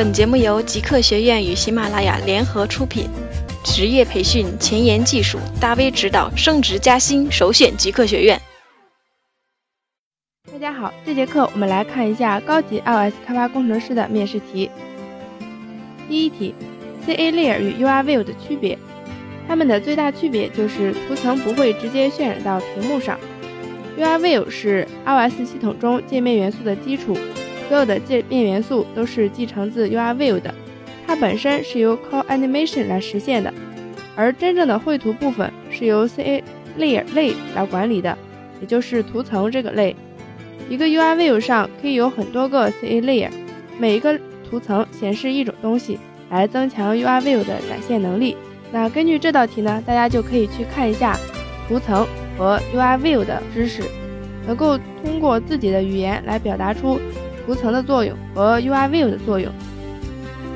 [0.00, 3.06] 本节目由极客学院与喜马拉雅联合出品，
[3.62, 8.40] 职业培训、前沿技术、大 V 指导、升职加薪，首选极客学院。
[10.50, 14.70] 大家好，这节课我们来看一下高级 iOS 开发工程师的面试题。
[16.08, 16.54] 第一题
[17.06, 18.78] ，CA Layer 与 URView 的区别。
[19.46, 23.20] 它们的最大区别就是图层不会直接渲染到屏幕上。
[23.98, 27.18] URView 是 iOS 系统中界面元素的基础。
[27.70, 30.52] 所有的界面元素都是继承自 URView 的，
[31.06, 33.54] 它本身是由 c a l l Animation 来实现的，
[34.16, 36.42] 而真正的绘图部分是由 CA
[36.76, 38.18] Layer 类来管理的，
[38.60, 39.94] 也就是图层这个类。
[40.68, 43.30] 一个 URView 上可以有很多个 CA Layer，
[43.78, 44.18] 每一个
[44.50, 45.96] 图层显示一种东西，
[46.28, 48.36] 来增强 URView 的展现能力。
[48.72, 51.16] 那根据这道题呢，大家就可以去看一下
[51.68, 52.04] 图层
[52.36, 53.84] 和 URView 的知识，
[54.44, 56.98] 能够通过自己的语言来表达出。
[57.50, 59.52] 图层的作用和 UI View 的作用。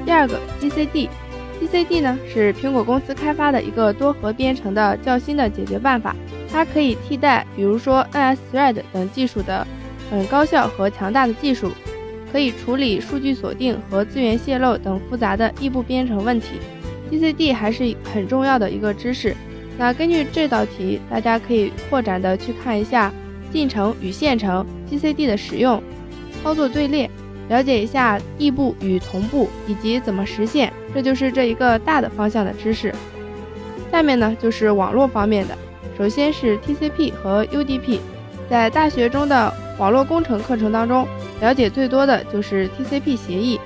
[0.07, 6.15] 第二个 GCD，GCD 呢是苹果公司开发的一个多核编程的较新的解决办法，
[6.53, 9.67] 它可以替代比如说 NSThread 等技术的
[10.09, 11.73] 很高效和强大的技术，
[12.31, 16.61] 可以处理数据锁定和资源泄露等复杂的异步编程问题。
[17.11, 19.35] GCD 还是很重要的一个知识。
[19.77, 23.13] 那根据这道题，大家可以扩展的去看一下
[23.53, 25.83] 进程与线程 GCD 的使用。
[26.45, 27.11] 操作队列，
[27.49, 32.95] 了解一下异步与同步以及怎么实现，这就是这一个大的方向的知识。
[33.91, 35.57] 下面呢就是网络方面的，
[35.97, 37.99] 首先是 TCP 和 UDP。
[38.51, 41.09] 在大学中的网络工程课程当中，
[41.41, 43.59] 了解最多的就是 TCP 协议。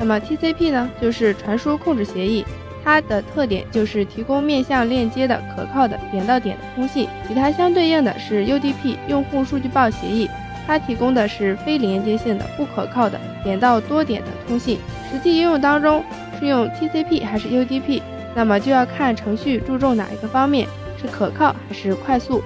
[0.00, 2.44] 那么 TCP 呢，就是传输控制协议，
[2.82, 7.08] 它的特点就是提供面向链接的可靠的点到点的通信。
[7.30, 10.28] 与它相对应的是 UDP 用户数据报协议。
[10.66, 14.78] 它提供的是非连接性的、不可靠的点到多点的通信。
[15.12, 16.02] 实际应用当中
[16.38, 18.00] 是用 TCP 还是 UDP，
[18.34, 20.66] 那么就要看程序注重哪一个方面，
[21.00, 22.42] 是可靠还是快速。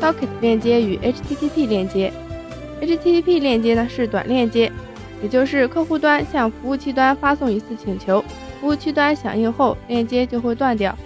[0.00, 2.12] Socket 链接与 HTTP 链接
[2.80, 4.72] ，HTTP 链接呢是短链接，
[5.22, 8.24] 也就是客户端向服务器端发送一次请求，
[8.60, 10.96] 服务器端响应后链接就会断掉，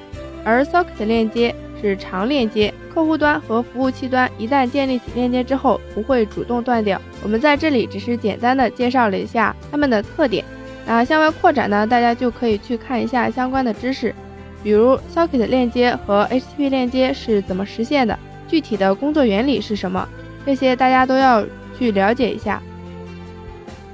[0.45, 2.73] 而 Socket 链接是长链接。
[2.95, 7.01] 客户端和服务器端一旦建立起链接之后，不会主动断掉。
[7.25, 10.45] 我们在这里只是简单的介绍了一下它们的特点。
[10.87, 14.15] 那向外扩展呢，大家就可以去看一下相关的知识，
[14.63, 18.17] 比如 Socket 链接和 HTTP 链接是怎么实现的，
[18.47, 20.07] 具体的工作原理是什么，
[20.47, 21.45] 这些大家都要
[21.77, 22.63] 去了解一下。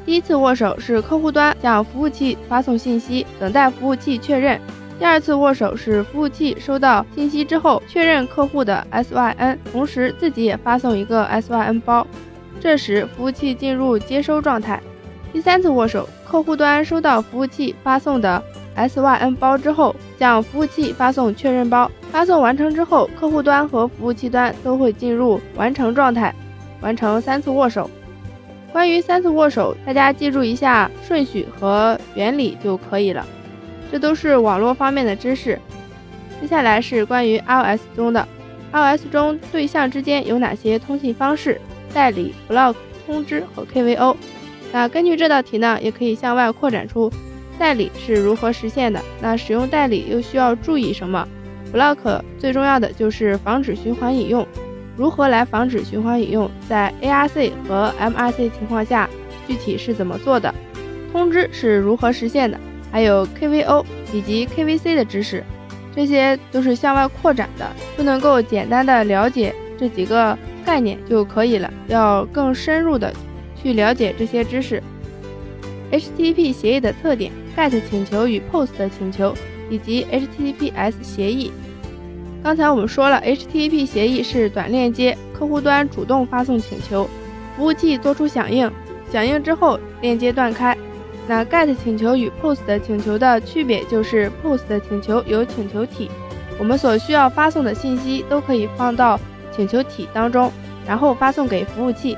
[0.05, 4.61] 第一次握手是客户端向服务器发送信息，等待服务器确认。
[5.01, 12.07] 第二次握手是服务器收到信息之后确认客户的 SYN，同时自己也发送一个 SYN 包，
[12.61, 14.79] 这时服务器进入接收状态。
[15.33, 18.43] 第三次握手，客户端收到服务器发送的
[18.77, 26.35] SYN 包之后，向服务器发送确认包，发送完成之后，客户端和服务器端都会进入完成状态，
[26.83, 27.91] 完成三次握手。
[28.71, 33.25] 关于三次握手，大家记住一下顺序和原理就可以了。
[33.91, 35.59] 这都是网络方面的知识。
[36.41, 38.27] 接下来是关于 iOS 中的
[38.73, 41.61] ，iOS 中对象之间有哪些通信方式？
[41.93, 42.75] 代理、block、
[43.05, 44.17] 通知和 KVO。
[44.73, 47.11] 那根据这道题呢，也可以向外扩展出
[47.59, 49.03] 代理是如何实现的。
[49.21, 51.27] 那使用代理又需要注意什么
[51.75, 54.47] ？block 最重要的就是防止循环引用。
[54.97, 56.49] 如何来防止循环引用？
[56.69, 59.11] 在 ARC 和 MRC 情况下，
[59.49, 60.55] 具体是怎么做的？
[61.11, 62.59] 通知是如何实现的？
[62.91, 65.45] 还有 KVO 以及 KVC 的知识，
[65.95, 73.13] 这些都是向外扩展的，不能够简单的了解这几个概念就可以了，要更深入的
[73.61, 74.83] 去了解这些知识。
[75.93, 79.35] HTTP 协议的特点：GET 请求与 POST 的请求，
[79.69, 81.51] 以及 HTTPS 协议。
[82.43, 87.09] 刚才我们说了，HTTP 协议是短链接，客户端主动发送请求，
[87.57, 88.71] 服务器做出响应，
[89.13, 90.77] 响应之后链接断开。
[91.29, 96.11] 那 GET 请求与 POST 请求的区别就是，POST 请求有请求体，
[96.59, 99.19] 我们所需要发送的信息都可以放到
[99.55, 100.51] 请求体当中，
[100.87, 102.17] 然后发送给服务器。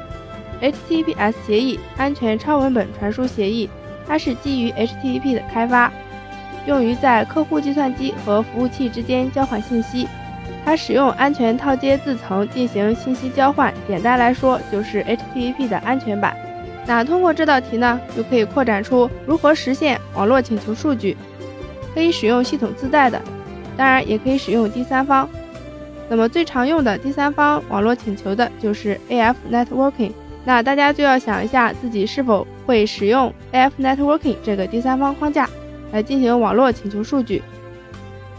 [0.63, 3.69] HTTPS 协议安全超文本传输协议，
[4.07, 5.93] 它是基于 HTTP 的开发，
[6.67, 10.09] 用于在客户计算机和服务器之间交换信息。
[10.65, 16.37] 它使用安全套接字层进行信息交换，简单来说就是 HTTP 的安全版。
[16.87, 21.17] 那通过这道题呢，就可以扩展出如何实现网络请求数据，
[21.95, 23.21] 可以使用系统自带的，
[23.77, 25.29] 当然也可以使用第三方。
[26.09, 30.13] 那么最常用的第三方网络请求的就是 AF Networking，
[30.45, 35.49] 那大家就要想一下自己是否会使用 AF Networking 这个第三方框架
[35.93, 37.43] 来进行网络请求数据。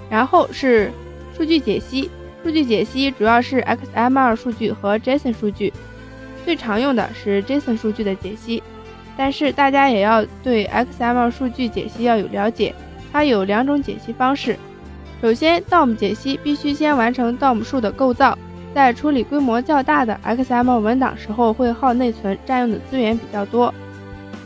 [0.09, 0.91] 然后是
[1.35, 2.11] 数据解析，
[2.43, 5.73] 数据解析主要是 XML 数据和 JSON 数据，
[6.43, 8.61] 最常用的是 JSON 数据的解析。
[9.15, 12.73] 但是大家也要对 XML 数据解析要有了解，
[13.11, 14.57] 它有两种解析方式。
[15.21, 18.37] 首先，DOM 解析必须先完成 DOM 数的构造，
[18.73, 23.73] 在处理规模较大的 XML 文档时候会耗内存，占用的资源比较多。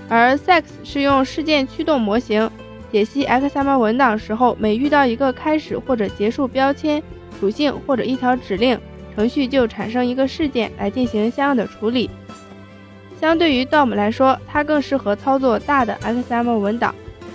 [0.09, 2.49] 而 SEX 是用事件驱动模型
[2.91, 7.01] 解析 XML 文档时候，每遇到一个开始或者结束标签
[7.39, 8.77] 属性或者一条指令，
[9.17, 12.07] 程序就产生一个事件来进行相应的处理。
[13.19, 16.93] 相对于 DOM 来说，它更适合操作大的 XML 文档。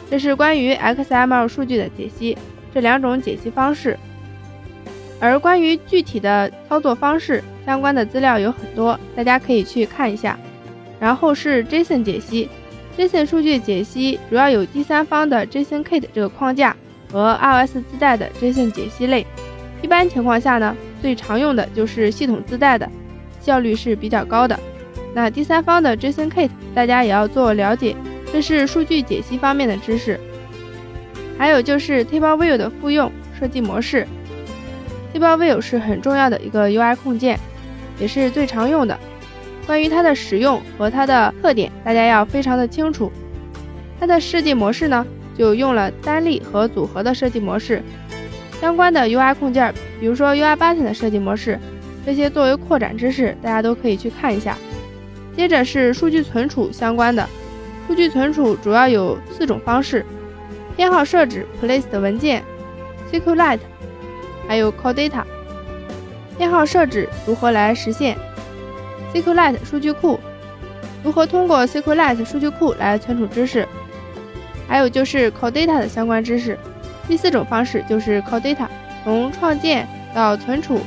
[0.09, 2.39] 这是关于 XML 数据的解析，
[2.73, 3.99] 这两种解析方式。
[5.19, 10.39] 而关于具体的操作方式，相关的资料有很多，大家可以去看一下。
[11.01, 12.49] 然后是 JSON 解析
[12.97, 16.77] ，JSON 数据解析主要有第三方的 JSONKit 这个框架
[17.11, 19.27] 和 iOS 自带的 JSON 解析类。
[19.83, 22.89] 一般情况下呢，最常用的就是系统自带的，
[23.41, 24.59] 效率是比较高的。
[25.13, 27.95] 那第三方的 JSONKit，大家也要做了解，
[28.33, 30.19] 这是数据解析方面的知识。
[31.37, 34.07] 还有就是 TableView 的复用设计模式
[35.13, 37.39] ，TableView 是很重要的一个 UI 控件，
[37.99, 38.97] 也是最常用的。
[39.67, 43.11] 关于它的使用和它的特点，大家要非常的清楚。
[43.99, 45.07] 它的设计模式呢，
[45.37, 47.83] 就用了单例和组合的设计模式。
[48.63, 51.59] 相关的 UI 控件，比如说 UI Button 的设计模式，
[52.07, 54.57] 这些作为扩展知识，大家都可以去看一下。
[55.37, 57.29] 接着是数据存储相关的，
[57.89, 60.07] 数据存储主要有四种方式：
[60.77, 62.41] 编号设置 （place 的文件）、
[63.11, 63.59] SQLite，
[64.47, 65.25] 还有 Call Data。
[66.39, 68.17] 编号设置如何来实现
[69.13, 70.21] ？SQLite 数据库
[71.03, 73.67] 如何通过 SQLite 数据库来存储知识？
[74.69, 76.57] 还有就是 Call Data 的相关知识。
[77.09, 78.67] 第四种方式就是 Call Data，
[79.05, 80.81] 从创建到存储，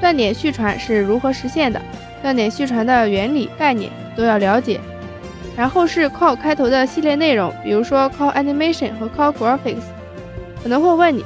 [0.00, 1.80] 断点续传是如何实现的？
[2.22, 4.78] 断点续传的原理概念都要了解，
[5.56, 9.84] 然后是 call 开头的系列内容，比如说 call animation 和 call graphics，
[10.62, 11.24] 可能会问你，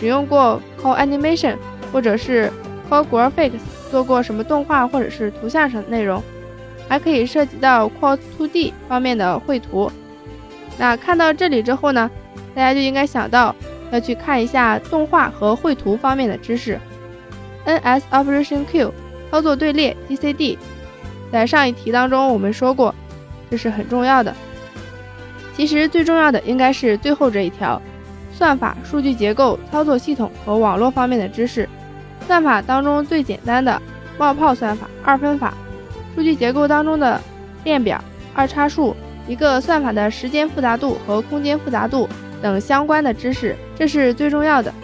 [0.00, 1.56] 使用过 call animation
[1.92, 2.50] 或者是
[2.88, 6.22] call graphics 做过什么动画或者是图像上的内容，
[6.88, 9.92] 还可以涉及到 call to d 方面的绘图。
[10.78, 12.10] 那看到这里之后呢，
[12.54, 13.54] 大家就应该想到
[13.92, 16.80] 要去看一下动画和绘图方面的知识
[17.64, 18.92] ，ns operation q。
[19.30, 20.58] 操作队列 GCD，
[21.32, 22.94] 在上一题当中我们说过，
[23.50, 24.34] 这是很重要的。
[25.56, 27.80] 其实最重要的应该是最后这一条，
[28.30, 31.66] 算法、数据结构、操作系统和网络方面的知识。
[32.26, 33.80] 算法当中最简单的
[34.18, 35.54] 冒泡算法、二分法，
[36.14, 37.18] 数据结构当中的
[37.64, 38.04] 列表、
[38.34, 38.94] 二叉树，
[39.26, 42.06] 一个算法的时间复杂度和空间复杂度
[42.42, 44.74] 等相关的知识，这是最重要的。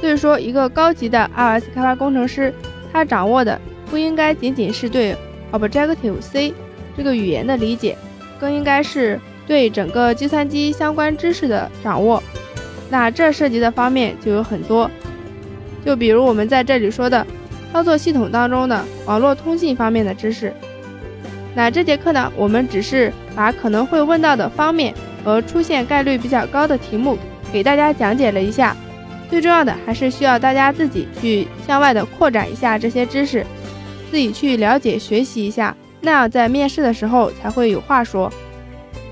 [0.00, 2.52] 所以说，一个高级的 iOS 开发工程师。
[2.92, 3.60] 他掌握的
[3.90, 5.16] 不应该仅仅是对
[5.50, 6.54] Objective C
[6.96, 7.98] 这个语言的理解，
[8.38, 9.18] 更应该是
[9.48, 12.22] 对整个计算机相关知识的掌握。
[12.88, 14.88] 那这涉及的方面就有很多，
[15.84, 17.26] 就比如我们在这里说的
[17.72, 20.52] 操作系统当中的网络通信方面的知识。
[21.52, 24.94] 那这节课呢，我们只是把可能会问到的方面
[25.24, 27.16] 和出现概率比较高的题目
[27.52, 28.76] 给大家讲解了一下。
[29.30, 33.44] 最重要的还是需要大家自己去向外的扩展一下这些知识，
[34.10, 38.30] 自己去了解学习一下，那样在面试的时候才会有话说。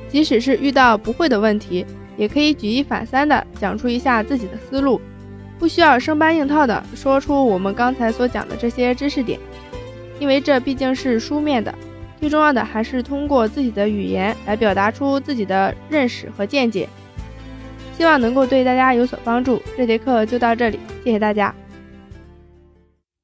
[0.08, 1.84] 即使是遇到不会的问题，
[2.18, 5.00] 也可以举一反三的讲出一下自己的思路，
[5.58, 9.40] 不需要生搬硬套的说出我们刚才所讲的这些知识点，
[10.20, 11.74] 因为这毕竟是书面的。
[12.22, 16.88] 最重要的还是通过自己的语言来表达出自己的认识和见解。
[17.98, 19.60] 希望能够对大家有所帮助。
[19.76, 21.52] 这节课就到这里，谢谢大家。